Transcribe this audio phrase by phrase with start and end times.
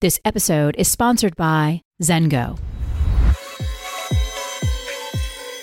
[0.00, 2.58] This episode is sponsored by Zengo.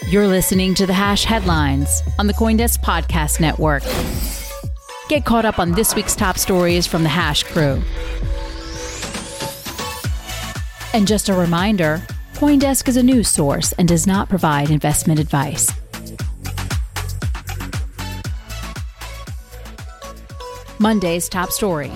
[0.07, 3.81] You're listening to the Hash headlines on the Coindesk Podcast Network.
[5.09, 7.81] Get caught up on this week's top stories from the Hash crew.
[10.93, 12.03] And just a reminder
[12.35, 15.71] Coindesk is a news source and does not provide investment advice.
[20.77, 21.91] Monday's top story.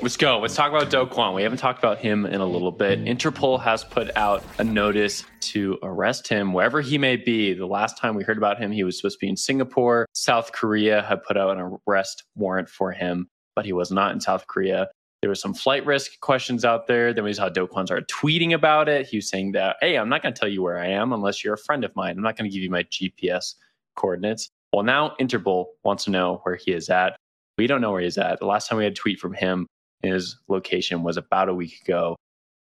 [0.00, 0.38] Let's go.
[0.38, 1.34] Let's talk about Do Kwon.
[1.34, 3.00] We haven't talked about him in a little bit.
[3.04, 7.52] Interpol has put out a notice to arrest him wherever he may be.
[7.52, 10.06] The last time we heard about him, he was supposed to be in Singapore.
[10.12, 14.20] South Korea had put out an arrest warrant for him, but he was not in
[14.20, 14.88] South Korea.
[15.20, 17.12] There was some flight risk questions out there.
[17.12, 19.08] Then we saw Do Kwon started tweeting about it.
[19.08, 21.42] He was saying that, hey, I'm not going to tell you where I am unless
[21.42, 22.16] you're a friend of mine.
[22.16, 23.54] I'm not going to give you my GPS
[23.96, 24.48] coordinates.
[24.72, 27.16] Well, now Interpol wants to know where he is at.
[27.56, 28.38] We don't know where he's at.
[28.38, 29.66] The last time we had a tweet from him
[30.02, 32.16] his location was about a week ago.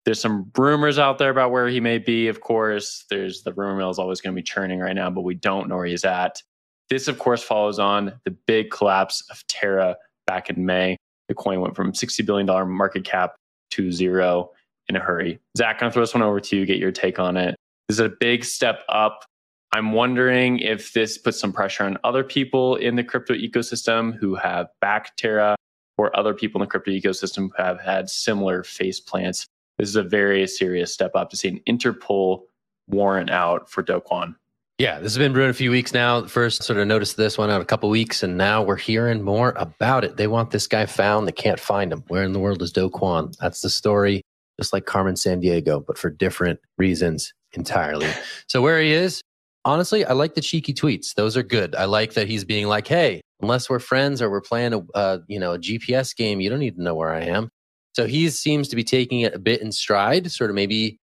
[0.05, 2.29] There's some rumors out there about where he may be.
[2.29, 5.23] Of course, there's the rumor mill is always going to be churning right now, but
[5.23, 6.43] we don't know where he's at.
[6.91, 10.99] This, of course, follows on the big collapse of Terra back in May.
[11.29, 13.35] The coin went from $60 billion market cap
[13.71, 14.51] to zero
[14.89, 15.39] in a hurry.
[15.57, 17.57] Zach, I'm going to throw this one over to you, get your take on it.
[17.89, 19.25] This is a big step up.
[19.73, 24.35] I'm wondering if this puts some pressure on other people in the crypto ecosystem who
[24.35, 25.57] have backed Terra
[25.97, 29.47] or other people in the crypto ecosystem who have had similar face plants.
[29.79, 32.43] This is a very serious step up to see an Interpol
[32.89, 34.35] warrant out for Do Kwon.
[34.79, 36.27] Yeah, this has been brewing a few weeks now.
[36.27, 39.55] First, sort of noticed this one out a couple weeks, and now we're hearing more
[39.57, 40.17] about it.
[40.17, 41.29] They want this guy found.
[41.29, 42.03] They can't find him.
[42.09, 43.37] Where in the world is Do Kwon?
[43.39, 44.23] That's the story,
[44.59, 48.09] just like Carmen Sandiego, but for different reasons entirely.
[48.49, 49.23] so where he is,
[49.65, 51.15] honestly, I like the cheeky tweets.
[51.15, 51.77] Those are good.
[51.77, 55.19] I like that he's being like, "Hey, unless we're friends or we're playing a uh,
[55.29, 57.51] you know a GPS game, you don't need to know where I am."
[57.93, 60.99] So he seems to be taking it a bit in stride, sort of maybe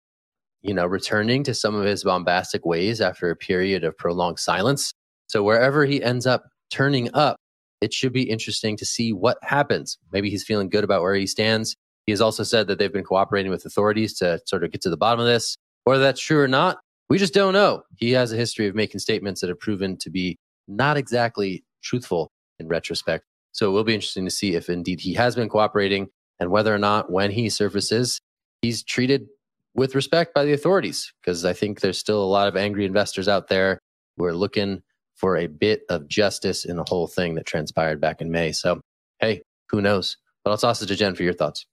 [0.61, 4.93] you know returning to some of his bombastic ways after a period of prolonged silence.
[5.27, 7.37] So wherever he ends up turning up,
[7.81, 9.97] it should be interesting to see what happens.
[10.11, 11.75] Maybe he's feeling good about where he stands.
[12.05, 14.89] He has also said that they've been cooperating with authorities to sort of get to
[14.89, 15.57] the bottom of this.
[15.83, 17.83] Whether that's true or not, we just don't know.
[17.97, 20.37] He has a history of making statements that have proven to be
[20.67, 23.25] not exactly truthful in retrospect.
[23.51, 26.07] So it will be interesting to see if indeed he has been cooperating
[26.39, 28.19] and whether or not when he surfaces,
[28.61, 29.27] he's treated
[29.73, 31.13] with respect by the authorities.
[31.21, 33.79] Because I think there's still a lot of angry investors out there
[34.17, 34.81] who are looking
[35.15, 38.51] for a bit of justice in the whole thing that transpired back in May.
[38.51, 38.81] So,
[39.19, 40.17] hey, who knows?
[40.43, 41.65] But I'll toss it to Jen for your thoughts.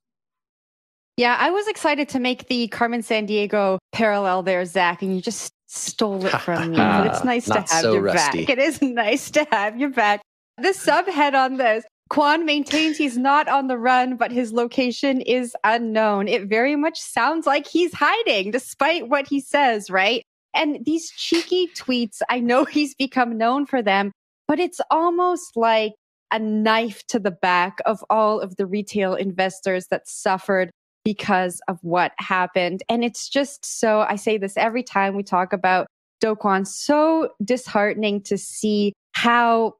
[1.16, 5.50] Yeah, I was excited to make the Carmen Sandiego parallel there, Zach, and you just
[5.68, 6.76] stole it from me.
[6.76, 8.44] But it's nice to have so your rusty.
[8.44, 8.50] back.
[8.50, 10.22] It is nice to have your back.
[10.56, 15.54] The subhead on this Kwon maintains he's not on the run, but his location is
[15.64, 16.26] unknown.
[16.26, 20.24] It very much sounds like he's hiding, despite what he says, right?
[20.54, 24.12] And these cheeky tweets, I know he's become known for them,
[24.46, 25.92] but it's almost like
[26.32, 30.70] a knife to the back of all of the retail investors that suffered
[31.08, 32.82] because of what happened.
[32.90, 35.86] And it's just so, I say this every time we talk about
[36.20, 39.72] Do so disheartening to see how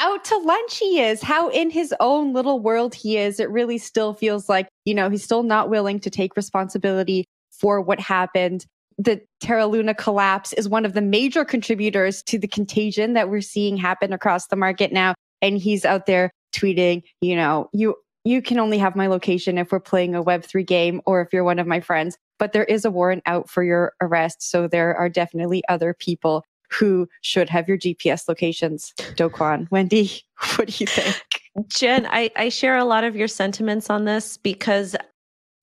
[0.00, 3.40] out to lunch he is, how in his own little world he is.
[3.40, 7.80] It really still feels like, you know, he's still not willing to take responsibility for
[7.80, 8.64] what happened.
[8.98, 13.40] The Terra Luna collapse is one of the major contributors to the contagion that we're
[13.40, 15.14] seeing happen across the market now.
[15.42, 19.72] And he's out there tweeting, you know, you you can only have my location if
[19.72, 22.16] we're playing a Web3 game or if you're one of my friends.
[22.38, 24.42] But there is a warrant out for your arrest.
[24.42, 28.92] So there are definitely other people who should have your GPS locations.
[29.16, 30.22] Do Kwon, Wendy,
[30.56, 31.42] what do you think?
[31.68, 34.94] Jen, I, I share a lot of your sentiments on this because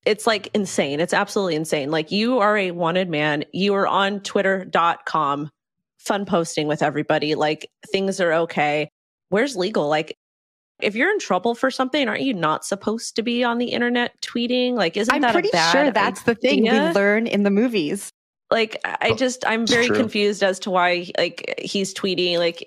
[0.06, 1.00] it's like insane.
[1.00, 1.90] It's absolutely insane.
[1.92, 3.44] Like you are a wanted man.
[3.54, 5.50] You are on twitter.com,
[6.00, 7.36] fun posting with everybody.
[7.36, 8.90] Like things are okay.
[9.30, 9.88] Where's legal?
[9.88, 10.18] Like
[10.82, 14.20] if you're in trouble for something, aren't you not supposed to be on the internet
[14.22, 14.74] tweeting?
[14.74, 17.52] Like, isn't I'm that pretty a bad sure that's the thing we learn in the
[17.52, 18.10] movies.
[18.52, 22.38] Like, I just, I'm very confused as to why, like, he's tweeting.
[22.38, 22.64] Like,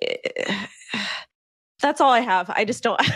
[1.80, 2.50] that's all I have.
[2.50, 3.00] I just don't.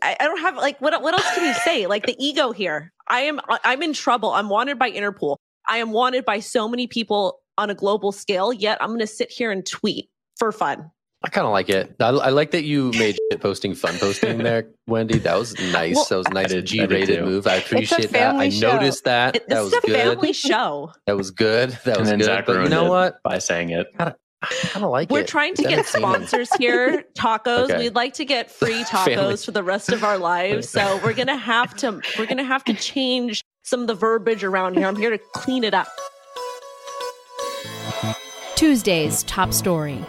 [0.00, 1.86] I, I don't have like what what else can you say?
[1.86, 2.92] Like the ego here.
[3.08, 4.30] I am I'm in trouble.
[4.30, 5.36] I'm wanted by Interpol.
[5.66, 8.52] I am wanted by so many people on a global scale.
[8.52, 10.90] Yet I'm going to sit here and tweet for fun.
[11.24, 11.96] I kind of like it.
[11.98, 15.18] I, I like that you made shit posting fun posting there, Wendy.
[15.18, 15.96] That was nice.
[15.96, 17.46] Well, that was a nice g rated move.
[17.46, 18.36] I appreciate that.
[18.36, 18.72] I show.
[18.76, 19.34] noticed that.
[19.34, 19.96] It, that this was is a good.
[19.96, 20.92] family show.
[21.06, 21.70] That was good.
[21.84, 22.24] That and was then good.
[22.26, 23.22] Zach but you know what?
[23.22, 23.88] by saying it.
[23.98, 24.14] I
[24.46, 25.26] kind of like We're it.
[25.26, 26.28] trying to get Entertainment.
[26.28, 27.64] sponsors here, tacos.
[27.64, 27.78] Okay.
[27.78, 30.68] We'd like to get free tacos for the rest of our lives.
[30.68, 34.76] So we're gonna have to we're gonna have to change some of the verbiage around
[34.76, 34.86] here.
[34.86, 35.88] I'm here to clean it up.
[38.54, 40.04] Tuesday's top story.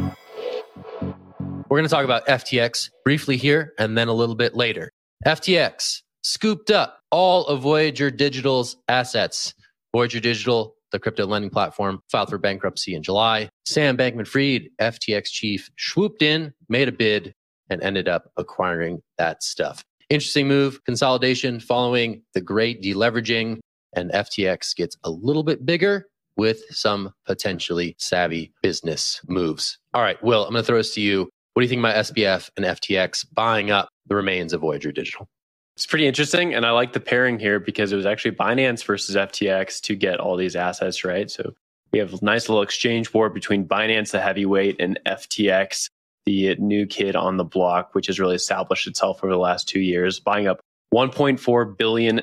[1.70, 4.92] We're going to talk about FTX briefly here and then a little bit later.
[5.24, 9.54] FTX scooped up all of Voyager Digital's assets.
[9.96, 13.50] Voyager Digital, the crypto lending platform, filed for bankruptcy in July.
[13.68, 17.36] Sam Bankman Fried, FTX chief, swooped in, made a bid,
[17.70, 19.84] and ended up acquiring that stuff.
[20.10, 23.60] Interesting move, consolidation following the great deleveraging,
[23.96, 29.78] and FTX gets a little bit bigger with some potentially savvy business moves.
[29.94, 31.30] All right, Will, I'm going to throw this to you.
[31.54, 35.28] What do you think about SBF and FTX buying up the remains of Voyager Digital?
[35.76, 36.54] It's pretty interesting.
[36.54, 40.20] And I like the pairing here because it was actually Binance versus FTX to get
[40.20, 41.32] all these assets, right?
[41.32, 41.54] So
[41.92, 45.90] we have a nice little exchange war between Binance, the heavyweight, and FTX,
[46.26, 49.80] the new kid on the block, which has really established itself over the last two
[49.80, 50.60] years, buying up
[50.94, 52.22] $1.4 billion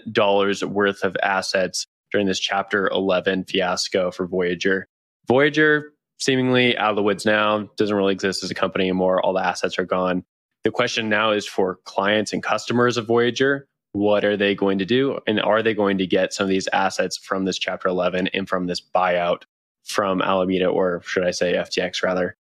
[0.73, 4.87] worth of assets during this Chapter 11 fiasco for Voyager.
[5.27, 9.21] Voyager, seemingly out of the woods now, doesn't really exist as a company anymore.
[9.23, 10.25] All the assets are gone.
[10.65, 14.85] The question now is for clients and customers of Voyager, what are they going to
[14.85, 15.19] do?
[15.27, 18.49] And are they going to get some of these assets from this Chapter 11 and
[18.49, 19.45] from this buyout
[19.85, 22.37] from Alameda, or should I say FTX rather?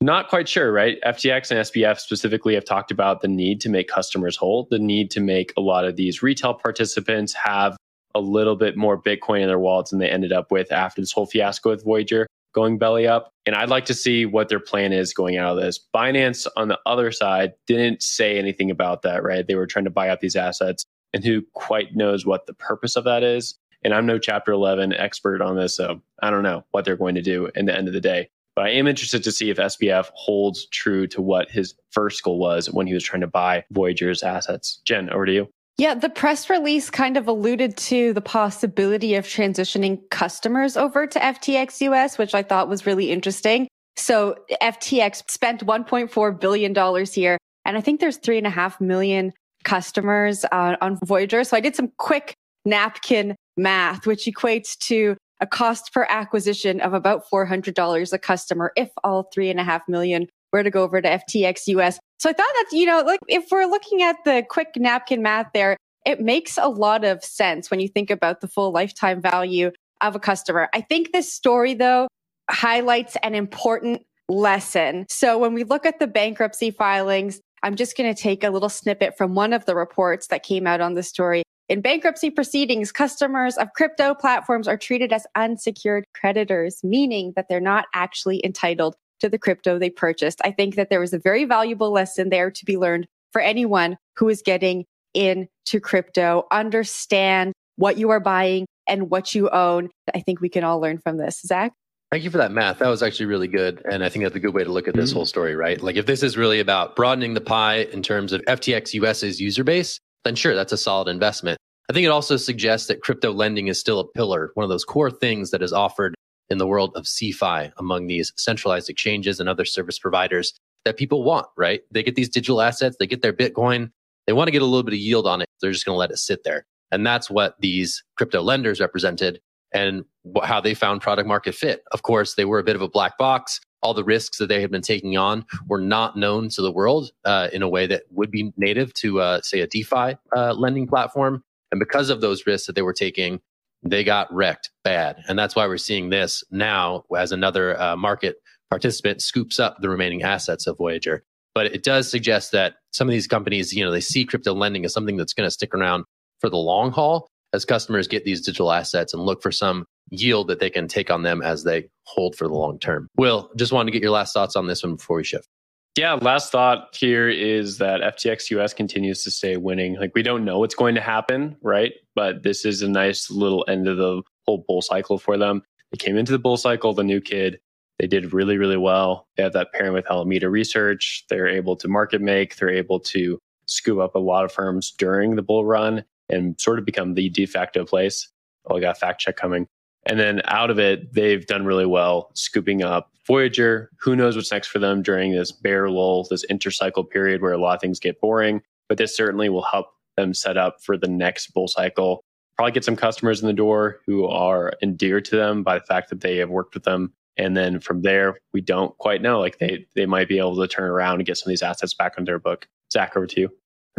[0.00, 0.98] Not quite sure, right?
[1.04, 5.10] FTX and SBF specifically have talked about the need to make customers whole, the need
[5.10, 7.76] to make a lot of these retail participants have
[8.14, 11.12] a little bit more Bitcoin in their wallets than they ended up with after this
[11.12, 13.32] whole fiasco with Voyager going belly up.
[13.46, 15.80] And I'd like to see what their plan is going out of this.
[15.94, 19.46] Binance, on the other side, didn't say anything about that, right?
[19.46, 20.84] They were trying to buy out these assets,
[21.14, 23.58] and who quite knows what the purpose of that is.
[23.82, 27.14] And I'm no Chapter 11 expert on this, so I don't know what they're going
[27.14, 28.28] to do in the end of the day.
[28.56, 32.40] But I am interested to see if SBF holds true to what his first goal
[32.40, 34.80] was when he was trying to buy Voyager's assets.
[34.84, 35.48] Jen, over to you.
[35.78, 41.18] Yeah, the press release kind of alluded to the possibility of transitioning customers over to
[41.20, 43.68] FTX US, which I thought was really interesting.
[43.96, 47.38] So FTX spent $1.4 billion here.
[47.64, 49.32] And I think there's three and a half million
[49.62, 51.44] customers uh, on Voyager.
[51.44, 52.34] So I did some quick
[52.64, 58.90] napkin math, which equates to a cost per acquisition of about $400 a customer if
[59.04, 61.98] all three and a half million were to go over to FTX US.
[62.18, 65.48] So I thought that, you know, like if we're looking at the quick napkin math
[65.54, 65.76] there,
[66.06, 70.14] it makes a lot of sense when you think about the full lifetime value of
[70.14, 70.68] a customer.
[70.72, 72.08] I think this story though
[72.50, 75.06] highlights an important lesson.
[75.08, 78.68] So when we look at the bankruptcy filings, I'm just going to take a little
[78.68, 81.42] snippet from one of the reports that came out on the story.
[81.68, 87.60] In bankruptcy proceedings, customers of crypto platforms are treated as unsecured creditors, meaning that they're
[87.60, 90.40] not actually entitled to the crypto they purchased.
[90.44, 93.96] I think that there was a very valuable lesson there to be learned for anyone
[94.16, 94.84] who is getting
[95.14, 96.46] into crypto.
[96.50, 99.90] Understand what you are buying and what you own.
[100.14, 101.40] I think we can all learn from this.
[101.40, 101.72] Zach?
[102.10, 102.78] Thank you for that math.
[102.78, 103.82] That was actually really good.
[103.90, 105.18] And I think that's a good way to look at this mm-hmm.
[105.18, 105.80] whole story, right?
[105.82, 109.62] Like, if this is really about broadening the pie in terms of FTX US's user
[109.62, 111.58] base, then sure, that's a solid investment.
[111.90, 114.84] I think it also suggests that crypto lending is still a pillar, one of those
[114.84, 116.14] core things that is offered
[116.50, 121.24] in the world of CeFi among these centralized exchanges and other service providers that people
[121.24, 121.82] want, right?
[121.90, 123.90] They get these digital assets, they get their Bitcoin,
[124.26, 125.48] they want to get a little bit of yield on it.
[125.60, 126.66] They're just going to let it sit there.
[126.90, 129.40] And that's what these crypto lenders represented
[129.72, 130.04] and
[130.42, 131.82] how they found product market fit.
[131.92, 133.60] Of course, they were a bit of a black box.
[133.82, 137.10] All the risks that they had been taking on were not known to the world
[137.24, 140.86] uh, in a way that would be native to, uh, say, a DeFi uh, lending
[140.86, 141.44] platform.
[141.70, 143.40] And because of those risks that they were taking,
[143.82, 145.22] they got wrecked bad.
[145.28, 148.36] And that's why we're seeing this now as another uh, market
[148.70, 151.24] participant scoops up the remaining assets of Voyager.
[151.54, 154.84] But it does suggest that some of these companies, you know, they see crypto lending
[154.84, 156.04] as something that's going to stick around
[156.40, 160.48] for the long haul as customers get these digital assets and look for some yield
[160.48, 163.08] that they can take on them as they hold for the long term.
[163.16, 165.48] Will, just wanted to get your last thoughts on this one before we shift.
[165.98, 169.96] Yeah, last thought here is that FTX US continues to stay winning.
[169.96, 171.92] Like we don't know what's going to happen, right?
[172.14, 175.60] But this is a nice little end of the whole bull cycle for them.
[175.90, 177.58] They came into the bull cycle, the new kid.
[177.98, 179.26] They did really, really well.
[179.36, 181.24] They have that pairing with Alameda Research.
[181.28, 182.54] They're able to market make.
[182.54, 186.78] They're able to scoop up a lot of firms during the bull run and sort
[186.78, 188.28] of become the de facto place.
[188.66, 189.66] Oh, I got fact check coming.
[190.08, 193.90] And then out of it, they've done really well scooping up Voyager.
[194.00, 197.58] Who knows what's next for them during this bear lull, this intercycle period where a
[197.58, 198.62] lot of things get boring.
[198.88, 202.24] But this certainly will help them set up for the next bull cycle.
[202.56, 206.08] Probably get some customers in the door who are endeared to them by the fact
[206.08, 207.12] that they have worked with them.
[207.36, 209.38] And then from there, we don't quite know.
[209.38, 211.94] Like they they might be able to turn around and get some of these assets
[211.94, 212.66] back on their book.
[212.90, 213.50] Zach, over to you.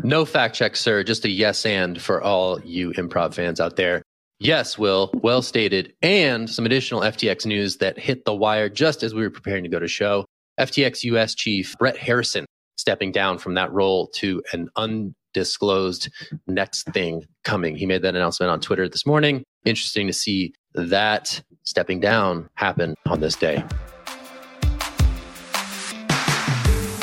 [0.03, 1.03] No fact check, sir.
[1.03, 4.01] Just a yes and for all you improv fans out there.
[4.41, 5.93] Yes, Will, well stated.
[6.01, 9.69] And some additional FTX news that hit the wire just as we were preparing to
[9.69, 10.24] go to show.
[10.58, 12.46] FTX US chief Brett Harrison
[12.77, 16.10] stepping down from that role to an undisclosed
[16.48, 17.75] next thing coming.
[17.75, 19.43] He made that announcement on Twitter this morning.
[19.65, 23.62] Interesting to see that stepping down happen on this day.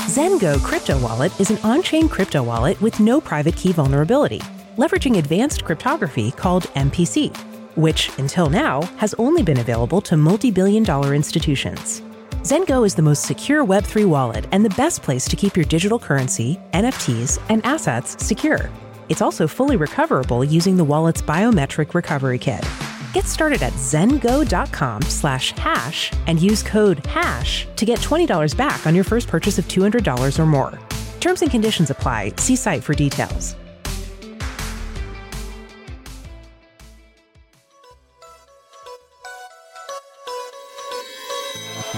[0.08, 4.40] Zengo Crypto Wallet is an on chain crypto wallet with no private key vulnerability,
[4.76, 7.36] leveraging advanced cryptography called MPC,
[7.76, 12.02] which, until now, has only been available to multi billion dollar institutions.
[12.42, 15.98] Zengo is the most secure Web3 wallet and the best place to keep your digital
[15.98, 18.70] currency, NFTs, and assets secure.
[19.08, 22.64] It's also fully recoverable using the wallet's biometric recovery kit.
[23.12, 28.94] Get started at zengo.com slash hash and use code HASH to get $20 back on
[28.94, 30.78] your first purchase of $200 or more.
[31.18, 32.32] Terms and conditions apply.
[32.36, 33.56] See site for details.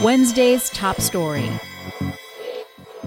[0.02, 1.50] Wednesday's top story.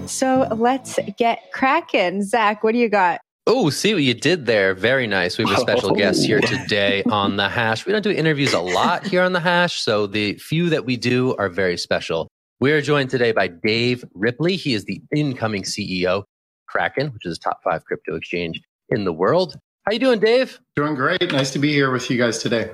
[0.06, 2.22] So let's get cracking.
[2.22, 3.20] Zach, what do you got?
[3.46, 4.74] Oh, see what you did there.
[4.74, 5.38] Very nice.
[5.38, 5.94] We have a special Oh.
[5.94, 7.86] guest here today on The Hash.
[7.86, 10.96] We don't do interviews a lot here on The Hash, so the few that we
[10.96, 12.28] do are very special.
[12.60, 14.56] We are joined today by Dave Ripley.
[14.56, 16.24] He is the incoming CEO,
[16.68, 19.56] Kraken, which is a top five crypto exchange in the world.
[19.86, 20.60] How you doing, Dave?
[20.76, 21.32] Doing great.
[21.32, 22.70] Nice to be here with you guys today.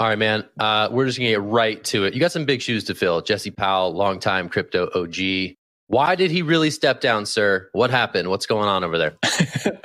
[0.00, 0.44] All right, man.
[0.58, 2.14] Uh, we're just gonna get right to it.
[2.14, 3.20] You got some big shoes to fill.
[3.20, 5.56] Jesse Powell, longtime crypto OG.
[5.88, 7.68] Why did he really step down, sir?
[7.72, 8.30] What happened?
[8.30, 9.14] What's going on over there?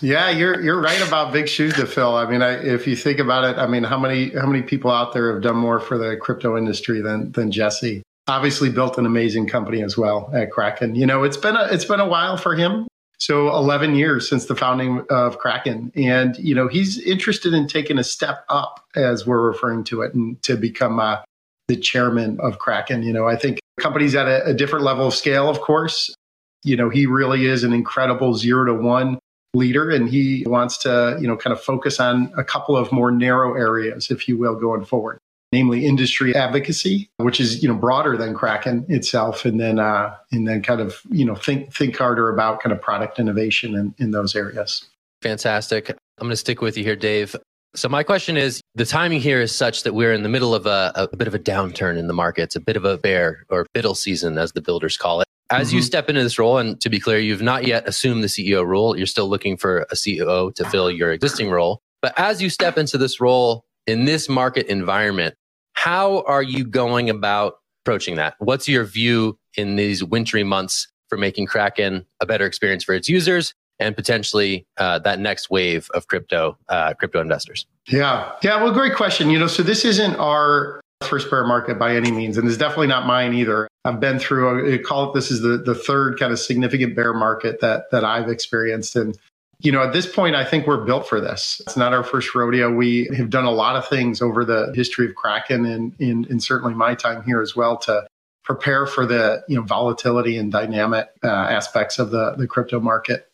[0.00, 2.14] Yeah, you're you're right about big shoes to fill.
[2.14, 4.90] I mean, I, if you think about it, I mean, how many how many people
[4.90, 8.02] out there have done more for the crypto industry than than Jesse?
[8.28, 10.94] Obviously, built an amazing company as well at Kraken.
[10.94, 12.86] You know, it's been a it's been a while for him.
[13.20, 17.98] So 11 years since the founding of Kraken, and you know he's interested in taking
[17.98, 21.18] a step up, as we're referring to it, and to become uh,
[21.66, 23.02] the chairman of Kraken.
[23.02, 26.14] You know, I think companies at a, a different level of scale, of course.
[26.62, 29.18] You know, he really is an incredible zero to one
[29.54, 33.10] leader and he wants to you know kind of focus on a couple of more
[33.10, 35.18] narrow areas if you will going forward
[35.52, 40.46] namely industry advocacy which is you know broader than kraken itself and then uh and
[40.46, 44.10] then kind of you know think think harder about kind of product innovation in, in
[44.10, 44.84] those areas
[45.22, 45.90] Fantastic.
[45.90, 47.34] I'm going to stick with you here, Dave.
[47.74, 50.66] So my question is, the timing here is such that we're in the middle of
[50.66, 52.42] a, a bit of a downturn in the market.
[52.42, 55.26] It's a bit of a bear or BUIDL season, as the builders call it.
[55.50, 55.84] As you Mhm.
[55.84, 58.96] step into this role, and to be clear, you've not yet assumed the CEO role.
[58.96, 61.80] You're still looking for a CEO to fill your existing role.
[62.00, 65.34] But as you step into this role in this market environment,
[65.72, 67.54] how are you going about
[67.84, 68.34] approaching that?
[68.38, 73.08] What's your view in these wintry months for making Kraken a better experience for its
[73.08, 77.66] users and potentially uh, that next wave of crypto uh, crypto investors?
[77.86, 78.30] Yeah.
[78.42, 78.62] Yeah.
[78.62, 79.30] Well, great question.
[79.30, 82.88] You know, so this isn't our first bear market by any means, and it's definitely
[82.88, 83.68] not mine either.
[83.86, 87.14] I've been through, I call it this is the, the third kind of significant bear
[87.14, 88.96] market that, that I've experienced.
[88.96, 89.16] And,
[89.60, 91.60] you know, at this point, I think we're built for this.
[91.66, 92.72] It's not our first rodeo.
[92.72, 96.42] We have done a lot of things over the history of Kraken and, and, and
[96.42, 98.06] certainly my time here as well to
[98.44, 103.28] prepare for the, you know, volatility and dynamic uh, aspects of the, the crypto market.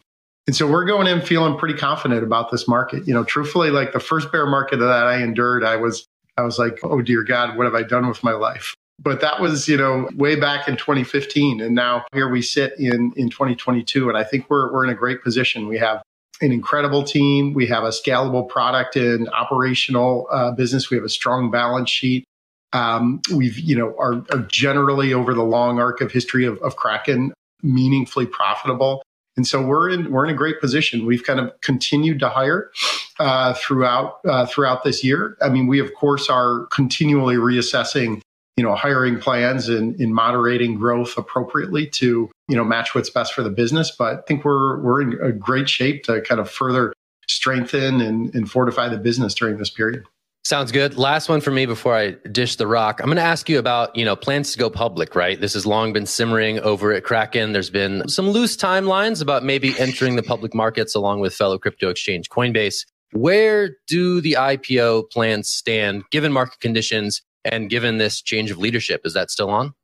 [0.47, 3.07] And so we're going in feeling pretty confident about this market.
[3.07, 6.59] You know, truthfully, like the first bear market that I endured, I was I was
[6.59, 8.75] like, oh dear God, what have I done with my life?
[8.99, 11.61] But that was, you know, way back in 2015.
[11.61, 14.09] And now here we sit in in 2022.
[14.09, 15.67] And I think we're we're in a great position.
[15.67, 16.03] We have
[16.41, 17.55] an incredible team.
[17.55, 20.91] We have a scalable product and operational uh, business.
[20.91, 22.25] We have a strong balance sheet.
[22.73, 26.75] Um, we've, you know, are, are, generally over the long arc of history of, of
[26.75, 29.03] Kraken meaningfully profitable.
[29.37, 31.07] And so we're in we're in a great position.
[31.07, 32.71] We've kind of continued to hire
[33.19, 35.37] uh, throughout uh, throughout this year.
[35.43, 38.21] I mean, we of course are continually reassessing,
[38.57, 43.35] you know, hiring plans and in moderating growth appropriately to you know match what's best
[43.35, 43.91] for the business.
[43.91, 46.93] But I think we're we're in a great shape to kind of further
[47.29, 50.05] strengthen and, and fortify the business during this period.
[50.45, 50.99] Sounds good.
[50.99, 53.01] Last one for me before I dish the rock.
[53.01, 55.41] I'm going to ask you about, you know, plans to go public, right?
[55.41, 57.53] This has long been simmering over at Kraken.
[57.53, 61.89] There's been some loose timelines about maybe entering the public markets along with fellow crypto
[61.89, 62.85] exchange Coinbase.
[63.13, 69.03] Where do the IPO plans stand given market conditions and given this change of leadership?
[69.05, 69.75] Is that still on?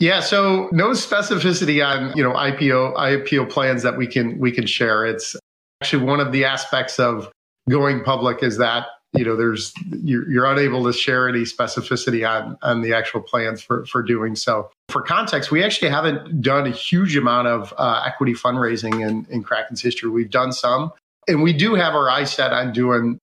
[0.00, 4.66] Yeah, so no specificity on, you know, IPO IPO plans that we can we can
[4.66, 5.06] share.
[5.06, 5.36] It's
[5.80, 7.30] actually one of the aspects of
[7.68, 12.58] going public is that you know there's you're, you're, unable to share any specificity on
[12.62, 16.70] on the actual plans for for doing so for context we actually haven't done a
[16.70, 20.92] huge amount of uh, equity fundraising in in kraken's history we've done some
[21.28, 23.18] and we do have our eyes set on doing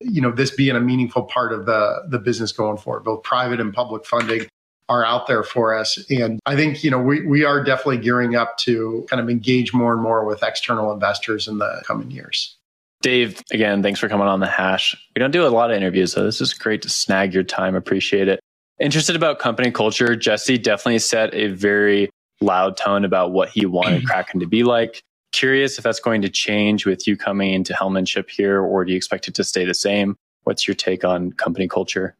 [0.00, 3.60] you know this being a meaningful part of the the business going forward both private
[3.60, 4.46] and public funding
[4.88, 8.36] are out there for us and i think you know we, we are definitely gearing
[8.36, 12.54] up to kind of engage more and more with external investors in the coming years
[13.00, 14.96] Dave, again, thanks for coming on the hash.
[15.14, 17.76] We don't do a lot of interviews, so this is great to snag your time.
[17.76, 18.40] Appreciate it.
[18.80, 20.16] Interested about company culture.
[20.16, 25.00] Jesse definitely set a very loud tone about what he wanted Kraken to be like.
[25.32, 28.96] Curious if that's going to change with you coming into Hellmanship here, or do you
[28.96, 30.16] expect it to stay the same?
[30.44, 32.16] What's your take on company culture?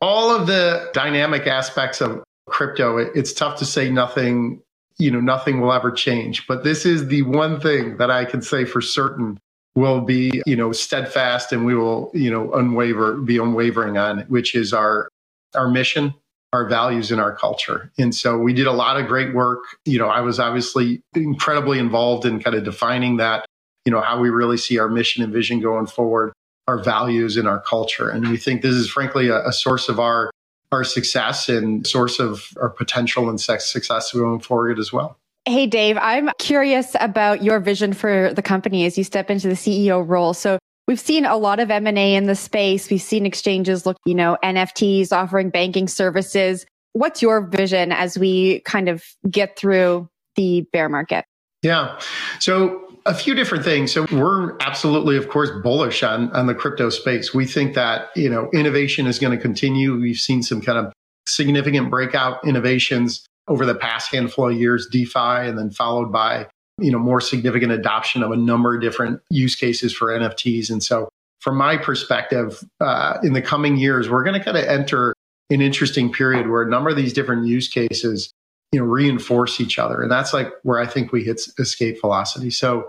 [0.00, 4.60] All of the dynamic aspects of crypto, it's tough to say nothing,
[4.98, 6.46] you know, nothing will ever change.
[6.46, 9.38] But this is the one thing that I can say for certain
[9.74, 14.54] will be, you know, steadfast and we will, you know, unwaver, be unwavering on, which
[14.54, 15.08] is our
[15.54, 16.12] our mission,
[16.52, 17.92] our values, in our culture.
[17.98, 19.60] And so we did a lot of great work.
[19.84, 23.44] You know, I was obviously incredibly involved in kind of defining that,
[23.84, 26.32] you know, how we really see our mission and vision going forward,
[26.66, 28.08] our values in our culture.
[28.08, 30.30] And we think this is frankly a, a source of our
[30.70, 35.18] our success and source of our potential and success going forward as well.
[35.46, 39.54] Hey, Dave, I'm curious about your vision for the company as you step into the
[39.54, 40.34] CEO role.
[40.34, 40.58] So
[40.88, 42.90] we've seen a lot of M&A in the space.
[42.90, 46.66] We've seen exchanges look, you know, NFTs offering banking services.
[46.94, 51.26] What's your vision as we kind of get through the bear market?
[51.62, 52.00] Yeah.
[52.40, 53.92] So a few different things.
[53.92, 57.34] So we're absolutely, of course, bullish on, on the crypto space.
[57.34, 59.94] We think that, you know, innovation is going to continue.
[60.00, 60.92] We've seen some kind of
[61.26, 66.46] significant breakout innovations over the past handful of years, DeFi, and then followed by
[66.78, 70.70] you know more significant adoption of a number of different use cases for NFTs.
[70.70, 71.08] And so,
[71.40, 75.14] from my perspective, uh, in the coming years, we're going to kind of enter
[75.50, 78.30] an interesting period where a number of these different use cases
[78.72, 82.50] you know reinforce each other, and that's like where I think we hit escape velocity.
[82.50, 82.88] So.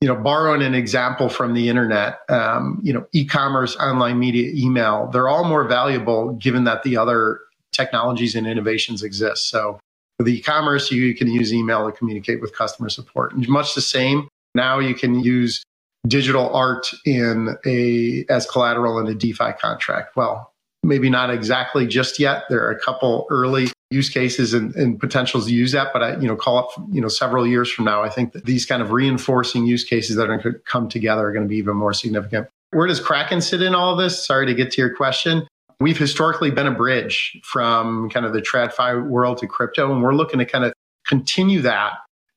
[0.00, 5.10] You know, borrowing an example from the internet, um, you know, e-commerce, online media, email,
[5.12, 7.40] they're all more valuable given that the other
[7.72, 9.50] technologies and innovations exist.
[9.50, 9.80] So
[10.18, 13.32] with e-commerce, you can use email to communicate with customer support.
[13.32, 14.28] And much the same.
[14.54, 15.62] Now you can use
[16.06, 20.16] digital art in a as collateral in a DeFi contract.
[20.16, 20.52] Well,
[20.82, 22.44] maybe not exactly just yet.
[22.48, 26.16] There are a couple early use cases and, and potentials to use that, but I,
[26.18, 28.82] you know, call up, you know, several years from now, I think that these kind
[28.82, 31.76] of reinforcing use cases that are going to come together are going to be even
[31.76, 32.48] more significant.
[32.70, 34.26] Where does Kraken sit in all of this?
[34.26, 35.48] Sorry to get to your question.
[35.80, 40.14] We've historically been a bridge from kind of the TradFi world to crypto, and we're
[40.14, 40.72] looking to kind of
[41.06, 41.92] continue that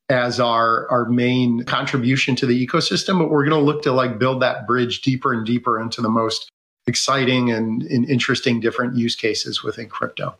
[0.10, 3.17] as our our main contribution to the ecosystem.
[3.17, 6.10] But we're going to look to like build that bridge deeper and deeper into the
[6.10, 6.51] most
[6.86, 10.36] exciting and, and interesting different use cases within crypto.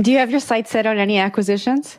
[0.00, 1.96] Do you have your sights set on any acquisitions?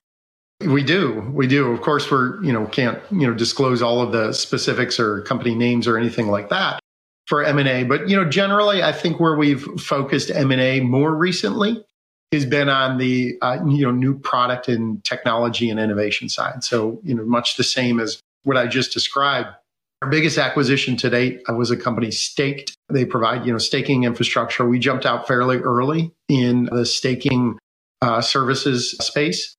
[0.61, 1.19] We do.
[1.33, 1.71] We do.
[1.71, 5.53] Of course, we're, you know, can't, you know, disclose all of the specifics or company
[5.53, 6.79] names or anything like that
[7.27, 7.83] for M&A.
[7.83, 11.83] But, you know, generally, I think where we've focused M&A more recently
[12.31, 16.63] has been on the, uh, you know, new product and technology and innovation side.
[16.63, 19.49] So, you know, much the same as what I just described.
[20.01, 22.75] Our biggest acquisition to date was a company Staked.
[22.89, 24.67] They provide, you know, staking infrastructure.
[24.67, 27.57] We jumped out fairly early in the staking
[28.01, 29.54] uh, services space.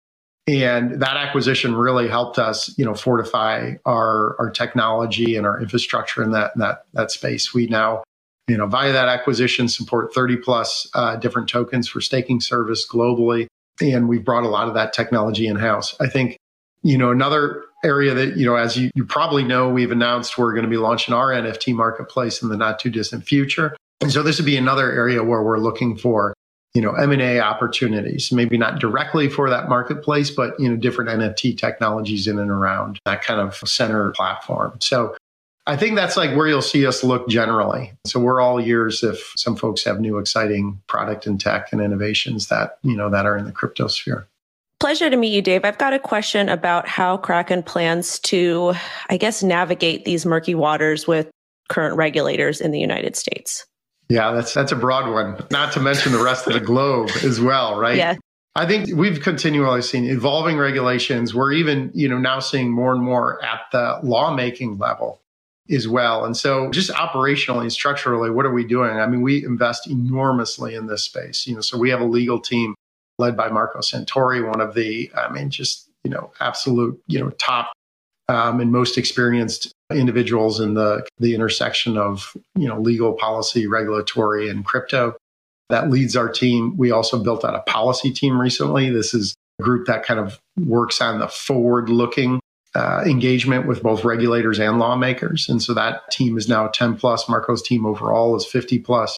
[0.48, 6.22] And that acquisition really helped us, you know, fortify our, our technology and our infrastructure
[6.22, 7.52] in that, in that, that space.
[7.52, 8.04] We now,
[8.46, 13.48] you know, via that acquisition support 30 plus uh, different tokens for staking service globally.
[13.80, 15.96] And we've brought a lot of that technology in house.
[16.00, 16.36] I think,
[16.82, 20.52] you know, another area that, you know, as you, you probably know, we've announced we're
[20.52, 23.76] going to be launching our NFT marketplace in the not too distant future.
[24.00, 26.34] And so this would be another area where we're looking for,
[26.76, 31.56] you know, M&A opportunities, maybe not directly for that marketplace, but, you know, different NFT
[31.56, 34.76] technologies in and around that kind of center platform.
[34.82, 35.16] So
[35.66, 37.94] I think that's like where you'll see us look generally.
[38.04, 42.48] So we're all ears if some folks have new exciting product and tech and innovations
[42.48, 44.28] that, you know, that are in the crypto sphere.
[44.78, 45.64] Pleasure to meet you, Dave.
[45.64, 48.74] I've got a question about how Kraken plans to,
[49.08, 51.30] I guess, navigate these murky waters with
[51.70, 53.64] current regulators in the United States.
[54.08, 55.44] Yeah, that's that's a broad one.
[55.50, 57.96] Not to mention the rest of the globe as well, right?
[57.96, 58.16] Yeah.
[58.54, 61.34] I think we've continually seen evolving regulations.
[61.34, 65.20] We're even, you know, now seeing more and more at the lawmaking level
[65.68, 66.24] as well.
[66.24, 68.92] And so just operationally and structurally, what are we doing?
[68.92, 71.46] I mean, we invest enormously in this space.
[71.46, 72.74] You know, so we have a legal team
[73.18, 77.30] led by Marco Santori, one of the, I mean, just, you know, absolute, you know,
[77.30, 77.72] top
[78.28, 84.48] um, and most experienced individuals in the, the intersection of, you know, legal policy, regulatory,
[84.48, 85.16] and crypto.
[85.68, 86.76] That leads our team.
[86.76, 88.90] We also built out a policy team recently.
[88.90, 92.40] This is a group that kind of works on the forward looking
[92.74, 95.48] uh, engagement with both regulators and lawmakers.
[95.48, 97.28] And so that team is now 10 plus.
[97.28, 99.16] Marco's team overall is 50 plus.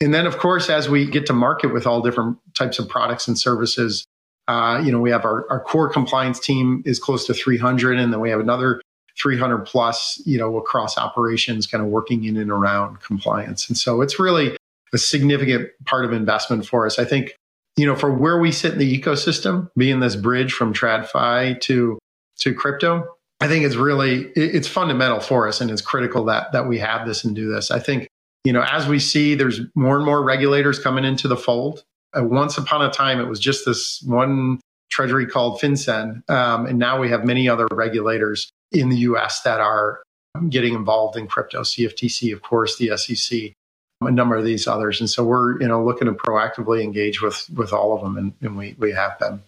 [0.00, 3.26] And then, of course, as we get to market with all different types of products
[3.26, 4.04] and services,
[4.48, 8.12] uh, you know, we have our, our core compliance team is close to 300, and
[8.12, 8.80] then we have another
[9.20, 13.68] 300 plus, you know, across operations, kind of working in and around compliance.
[13.68, 14.56] And so it's really
[14.92, 16.98] a significant part of investment for us.
[16.98, 17.34] I think,
[17.76, 21.98] you know, for where we sit in the ecosystem, being this bridge from TradFi to
[22.36, 23.06] to crypto,
[23.40, 27.06] I think it's really it's fundamental for us, and it's critical that that we have
[27.06, 27.70] this and do this.
[27.70, 28.08] I think
[28.44, 31.84] you know, as we see, there's more and more regulators coming into the fold.
[32.16, 36.28] Once upon a time, it was just this one treasury called FinCEN.
[36.30, 40.02] Um, and now we have many other regulators in the US that are
[40.48, 43.52] getting involved in crypto, CFTC, of course, the SEC,
[44.00, 45.00] a number of these others.
[45.00, 48.16] And so we're, you know, looking to proactively engage with, with all of them.
[48.16, 49.42] And, and we, we have been.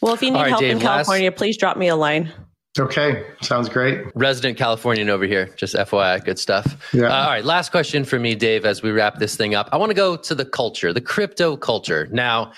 [0.00, 1.38] Well, if you need right, help Dave, in California, last...
[1.38, 2.32] please drop me a line.
[2.78, 4.04] Okay, sounds great.
[4.14, 6.92] Resident Californian over here, just FYI, good stuff.
[6.92, 7.06] Yeah.
[7.06, 9.68] Uh, all right, last question for me, Dave, as we wrap this thing up.
[9.72, 12.06] I want to go to the culture, the crypto culture.
[12.10, 12.52] Now,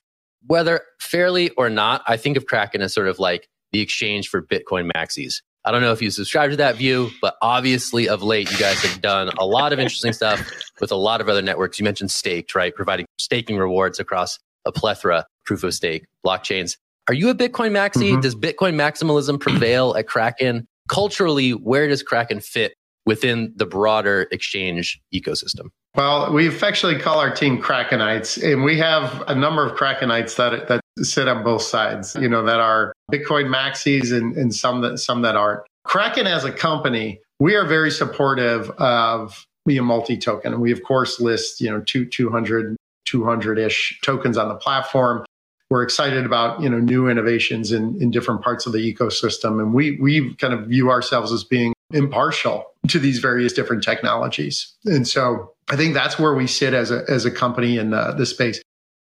[0.47, 4.43] whether fairly or not, I think of Kraken as sort of like the exchange for
[4.43, 5.43] Bitcoin maxis.
[5.65, 8.81] I don't know if you subscribe to that view, but obviously of late, you guys
[8.83, 10.51] have done a lot of interesting stuff
[10.81, 11.79] with a lot of other networks.
[11.79, 12.75] You mentioned staked, right?
[12.75, 16.77] Providing staking rewards across a plethora proof of stake blockchains.
[17.09, 18.13] Are you a Bitcoin maxi?
[18.13, 18.21] Mm-hmm.
[18.21, 20.67] Does Bitcoin maximalism prevail at Kraken?
[20.89, 22.75] Culturally, where does Kraken fit
[23.07, 25.71] within the broader exchange ecosystem?
[25.97, 30.69] Well, we affectionately call our team Krakenites, and we have a number of Krakenites that
[30.69, 32.15] that sit on both sides.
[32.15, 35.63] You know, that are Bitcoin maxis and, and some that some that aren't.
[35.85, 41.21] Kraken as a company, we are very supportive of being multi-token, and we of course
[41.21, 45.25] list you know two 200 200 ish tokens on the platform
[45.71, 49.61] we're excited about you know new innovations in, in different parts of the ecosystem.
[49.61, 54.75] And we we kind of view ourselves as being impartial to these various different technologies.
[54.85, 58.15] And so i think that's where we sit as a as a company in the,
[58.17, 58.61] the space.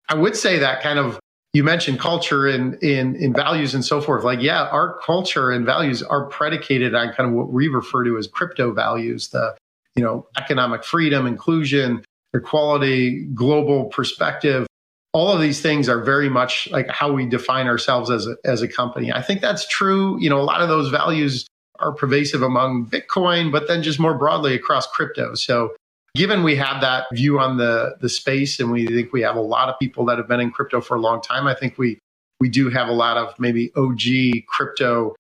[0.09, 1.19] I would say that kind of
[1.53, 4.25] you mentioned culture and in, in values and so forth.
[4.25, 8.17] Like yeah our culture and values are predicated on kind of what we refer to
[8.19, 9.57] as crypto values the
[9.97, 14.67] you know economic freedom inclusion equality global perspective
[15.13, 18.63] all of these things are very much like how we define ourselves as a, as
[18.63, 19.13] a company.
[19.13, 20.19] I think that's true.
[20.21, 21.47] You know, a lot of those values
[21.79, 25.35] are pervasive among Bitcoin, but then just more broadly across crypto.
[25.35, 25.75] So
[26.15, 29.41] given we have that view on the, the space and we think we have a
[29.41, 31.99] lot of people that have been in crypto for a long time, I think we,
[32.41, 35.15] we do have a lot of maybe OG crypto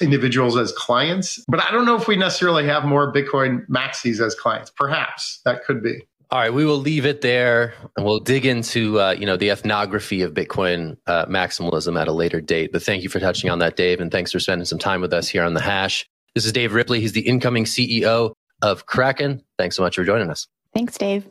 [0.00, 4.34] individuals as clients, but I don't know if we necessarily have more Bitcoin maxis as
[4.34, 4.70] clients.
[4.70, 6.06] Perhaps that could be.
[6.30, 9.50] All right, we will leave it there, and we'll dig into uh, you know the
[9.50, 12.70] ethnography of Bitcoin uh, maximalism at a later date.
[12.70, 15.14] But thank you for touching on that, Dave, and thanks for spending some time with
[15.14, 16.06] us here on the Hash.
[16.34, 17.00] This is Dave Ripley.
[17.00, 19.42] He's the incoming CEO of Kraken.
[19.56, 20.46] Thanks so much for joining us.
[20.74, 21.26] Thanks, Dave.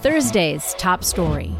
[0.00, 1.54] Thursday's top story.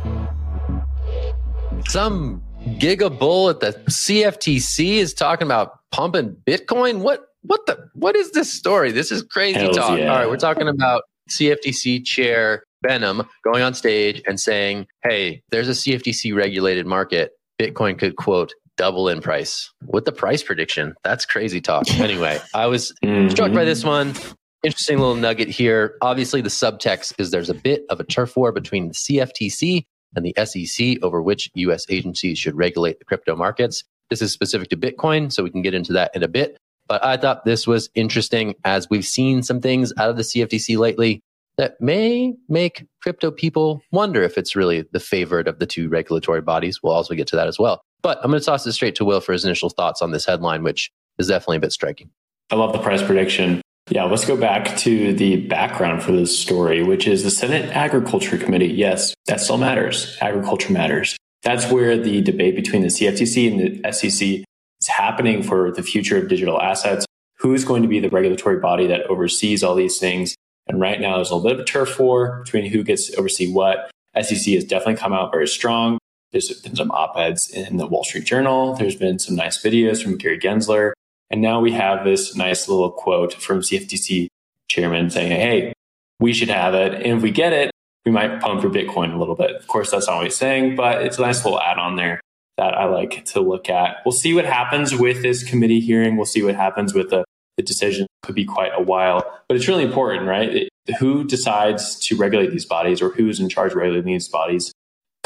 [1.88, 7.00] Some gigabull at the CFTC is talking about pumping Bitcoin.
[7.00, 8.92] What what the what is this story?
[8.92, 9.98] This is crazy Hells talk.
[9.98, 10.12] Yeah.
[10.12, 15.68] All right, we're talking about CFTC chair Behnam going on stage and saying, "Hey, there's
[15.68, 17.32] a CFTC regulated market.
[17.60, 21.90] Bitcoin could quote double in price." With the price prediction, that's crazy talk.
[21.98, 23.30] anyway, I was mm-hmm.
[23.30, 24.14] struck by this one.
[24.62, 25.96] Interesting little nugget here.
[26.00, 29.84] Obviously, the subtext is there's a bit of a turf war between the CFTC
[30.16, 33.84] and the SEC over which US agencies should regulate the crypto markets.
[34.10, 36.56] This is specific to Bitcoin, so we can get into that in a bit.
[36.88, 40.78] But I thought this was interesting as we've seen some things out of the CFTC
[40.78, 41.22] lately
[41.58, 46.42] that may make crypto people wonder if it's really the favorite of the two regulatory
[46.42, 46.82] bodies.
[46.82, 47.80] We'll also get to that as well.
[48.02, 50.26] But I'm going to toss it straight to Will for his initial thoughts on this
[50.26, 52.10] headline, which is definitely a bit striking.
[52.50, 53.62] I love the price prediction.
[53.88, 58.36] Yeah, let's go back to the background for this story, which is the Senate Agriculture
[58.36, 58.66] Committee.
[58.66, 60.16] Yes, that still matters.
[60.20, 61.16] Agriculture matters.
[61.42, 64.44] That's where the debate between the CFTC and the SEC
[64.86, 67.04] is happening for the future of digital assets.
[67.38, 70.34] Who's going to be the regulatory body that oversees all these things?
[70.66, 73.52] And right now, there's a little bit of turf war between who gets to oversee
[73.52, 73.90] what.
[74.20, 75.98] SEC has definitely come out very strong.
[76.32, 78.74] There's been some op eds in the Wall Street Journal.
[78.74, 80.92] There's been some nice videos from Gary Gensler.
[81.30, 84.28] And now we have this nice little quote from CFTC
[84.68, 85.72] chairman saying, hey,
[86.18, 86.94] we should have it.
[86.94, 87.70] And if we get it,
[88.04, 89.50] we might pump for Bitcoin a little bit.
[89.56, 92.20] Of course, that's not what he's saying, but it's a nice little add on there
[92.56, 93.98] that I like to look at.
[94.04, 96.16] We'll see what happens with this committee hearing.
[96.16, 97.24] We'll see what happens with the,
[97.56, 98.06] the decision.
[98.22, 100.48] Could be quite a while, but it's really important, right?
[100.54, 104.72] It, who decides to regulate these bodies or who's in charge of regulating these bodies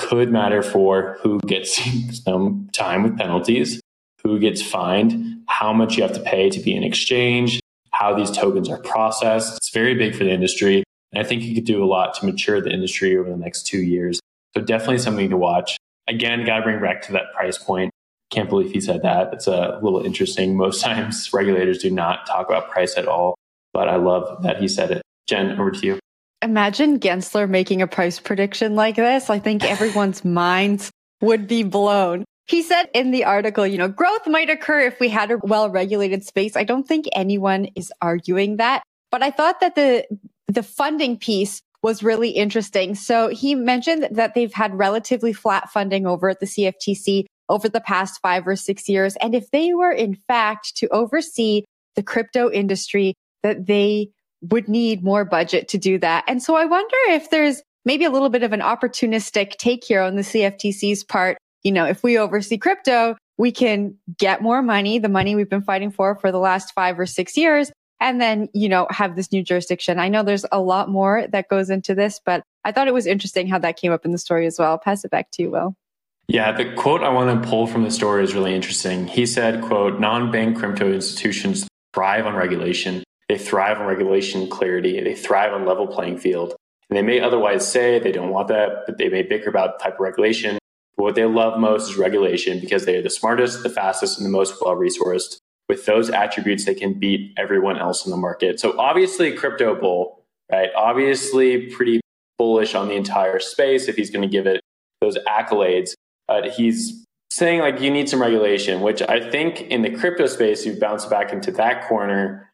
[0.01, 1.79] could matter for who gets
[2.25, 3.81] some time with penalties,
[4.23, 7.61] who gets fined, how much you have to pay to be in exchange,
[7.93, 9.59] how these tokens are processed.
[9.59, 10.83] It's very big for the industry.
[11.13, 13.67] And I think you could do a lot to mature the industry over the next
[13.67, 14.21] two years.
[14.57, 15.77] So definitely something to watch.
[16.11, 17.93] Again, got to bring back to that price point.
[18.31, 19.33] Can't believe he said that.
[19.33, 20.57] It's a little interesting.
[20.57, 23.37] Most times regulators do not talk about price at all,
[23.73, 25.03] but I love that he said it.
[25.29, 25.99] Jen, over to you.
[26.43, 29.31] Imagine Gensler making a price prediction like this.
[29.31, 32.25] I think everyone's minds would be blown.
[32.47, 35.71] He said in the article, you know, growth might occur if we had a well
[35.71, 36.57] regulated space.
[36.57, 40.07] I don't think anyone is arguing that, but I thought that the,
[40.49, 42.95] the funding piece was really interesting.
[42.95, 47.81] So he mentioned that they've had relatively flat funding over at the CFTC over the
[47.81, 49.17] past five or six years.
[49.17, 51.65] And if they were in fact to oversee
[51.97, 54.11] the crypto industry, that they
[54.43, 56.25] would need more budget to do that.
[56.27, 60.03] And so I wonder if there's maybe a little bit of an opportunistic take here
[60.03, 61.39] on the CFTC's part.
[61.63, 65.63] You know, if we oversee crypto, we can get more money, the money we've been
[65.63, 69.31] fighting for for the last five or six years, and then, you know, have this
[69.31, 69.99] new jurisdiction.
[69.99, 73.07] I know there's a lot more that goes into this, but I thought it was
[73.07, 74.71] interesting how that came up in the story as well.
[74.71, 75.75] I'll pass it back to you, Will.
[76.29, 79.07] Yeah, the quote I want to pull from the story is really interesting.
[79.07, 85.01] He said, quote, non-bank crypto institutions thrive on regulation they thrive on regulation clarity.
[85.01, 86.57] They thrive on level playing field.
[86.89, 89.95] And they may otherwise say they don't want that, but they may bicker about type
[89.95, 90.59] of regulation.
[90.97, 94.27] But what they love most is regulation because they are the smartest, the fastest, and
[94.27, 95.37] the most well resourced.
[95.71, 98.59] With those attributes, they can beat everyone else in the market.
[98.59, 100.71] So obviously, crypto bull, right?
[100.75, 102.01] Obviously, pretty
[102.39, 104.61] bullish on the entire space if he's going to give it
[105.01, 105.93] those accolades.
[106.27, 110.67] But he's saying like you need some regulation, which I think in the crypto space,
[110.67, 112.51] you bounce back into that corner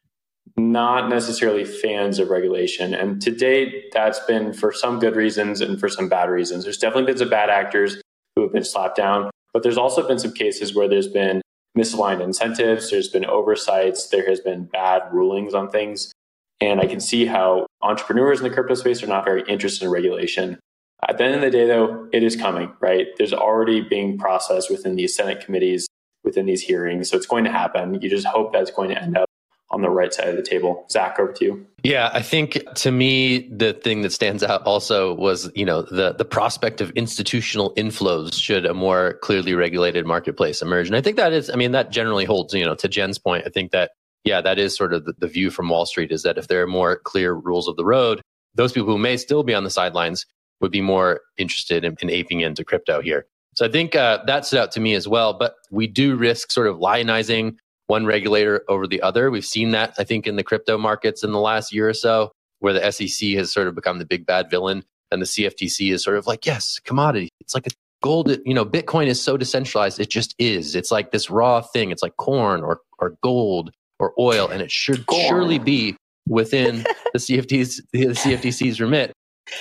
[0.55, 2.93] not necessarily fans of regulation.
[2.93, 6.65] And to date, that's been for some good reasons and for some bad reasons.
[6.65, 7.99] There's definitely been some bad actors
[8.35, 11.41] who have been slapped down, but there's also been some cases where there's been
[11.77, 16.11] misaligned incentives, there's been oversights, there has been bad rulings on things.
[16.59, 19.91] And I can see how entrepreneurs in the crypto space are not very interested in
[19.91, 20.59] regulation.
[21.07, 23.07] At the end of the day, though, it is coming, right?
[23.17, 25.87] There's already being processed within these Senate committees,
[26.23, 27.09] within these hearings.
[27.09, 28.01] So it's going to happen.
[28.01, 29.29] You just hope that's going to end up
[29.69, 30.85] on the right side of the table.
[30.89, 31.65] Zach, over to you.
[31.83, 36.13] Yeah, I think to me the thing that stands out also was you know the
[36.13, 41.17] the prospect of institutional inflows should a more clearly regulated marketplace emerge, and I think
[41.17, 42.53] that is, I mean, that generally holds.
[42.53, 43.91] You know, to Jen's point, I think that
[44.23, 46.61] yeah, that is sort of the, the view from Wall Street is that if there
[46.61, 48.21] are more clear rules of the road,
[48.55, 50.25] those people who may still be on the sidelines
[50.59, 53.27] would be more interested in, in aping into crypto here.
[53.55, 55.33] So I think uh, that stood out to me as well.
[55.33, 57.55] But we do risk sort of lionizing
[57.87, 59.31] one regulator over the other.
[59.31, 62.31] We've seen that, I think, in the crypto markets in the last year or so,
[62.59, 66.03] where the SEC has sort of become the big bad villain and the CFTC is
[66.03, 67.29] sort of like, yes, commodity.
[67.39, 67.71] It's like a
[68.03, 69.99] gold, you know, Bitcoin is so decentralized.
[69.99, 70.75] It just is.
[70.75, 71.91] It's like this raw thing.
[71.91, 75.27] It's like corn or, or gold or oil, and it should corn.
[75.27, 75.95] surely be
[76.27, 79.13] within the CFT's, the CFTC's remit.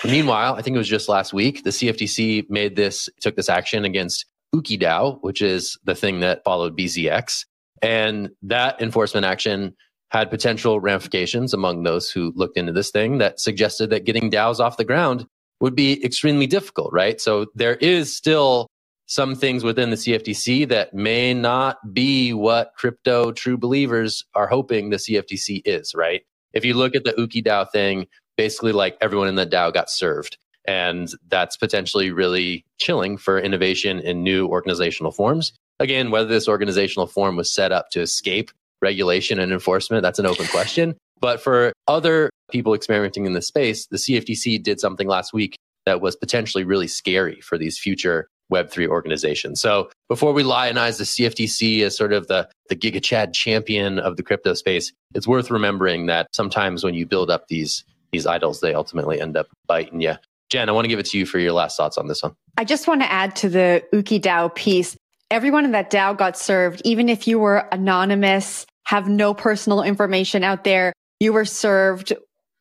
[0.04, 3.84] Meanwhile, I think it was just last week, the CFTC made this, took this action
[3.84, 7.44] against Ooki DAO, which is the thing that followed BZX.
[7.82, 9.74] And that enforcement action
[10.10, 14.60] had potential ramifications among those who looked into this thing that suggested that getting DAOs
[14.60, 15.26] off the ground
[15.60, 17.20] would be extremely difficult, right?
[17.20, 18.68] So there is still
[19.06, 24.90] some things within the CFTC that may not be what crypto true believers are hoping
[24.90, 26.22] the CFTC is, right?
[26.52, 29.90] If you look at the Ooki DAO thing, basically like everyone in the DAO got
[29.90, 30.38] served.
[30.66, 35.52] And that's potentially really chilling for innovation in new organizational forms.
[35.78, 38.50] Again, whether this organizational form was set up to escape
[38.82, 40.96] regulation and enforcement, that's an open question.
[41.20, 46.00] But for other people experimenting in this space, the CFTC did something last week that
[46.00, 49.60] was potentially really scary for these future Web3 organizations.
[49.60, 54.22] So before we lionize the CFTC as sort of the, the GigaChad champion of the
[54.22, 58.74] crypto space, it's worth remembering that sometimes when you build up these, these idols, they
[58.74, 60.14] ultimately end up biting you.
[60.48, 62.34] Jen, I want to give it to you for your last thoughts on this one.
[62.56, 64.96] I just want to add to the Ooki DAO piece.
[65.30, 70.44] Everyone in that DAO got served, even if you were anonymous, have no personal information
[70.44, 70.92] out there.
[71.18, 72.12] You were served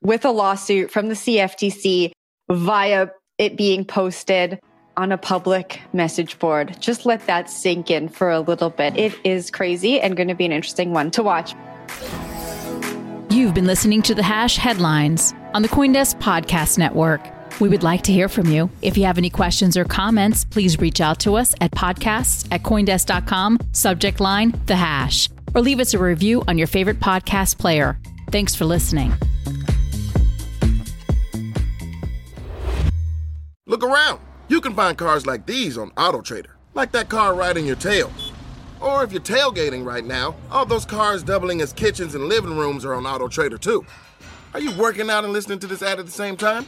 [0.01, 2.11] with a lawsuit from the CFTC
[2.49, 4.59] via it being posted
[4.97, 6.75] on a public message board.
[6.79, 8.97] Just let that sink in for a little bit.
[8.97, 11.53] It is crazy and going to be an interesting one to watch.
[13.29, 17.34] You've been listening to the Hash Headlines on the Coindesk Podcast Network.
[17.61, 18.69] We would like to hear from you.
[18.81, 22.63] If you have any questions or comments, please reach out to us at podcasts at
[22.63, 27.97] coindesk.com, subject line The Hash, or leave us a review on your favorite podcast player.
[28.29, 29.13] Thanks for listening.
[33.65, 34.19] Look around.
[34.49, 38.11] You can find cars like these on AutoTrader, like that car riding your tail.
[38.81, 42.83] Or if you're tailgating right now, all those cars doubling as kitchens and living rooms
[42.83, 43.85] are on AutoTrader too.
[44.53, 46.67] Are you working out and listening to this ad at the same time?